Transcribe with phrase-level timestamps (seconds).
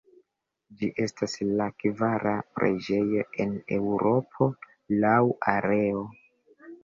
[0.77, 4.49] Ĝi estas la kvara preĝejo en Eŭropo
[5.05, 5.21] laŭ
[5.55, 6.03] areo.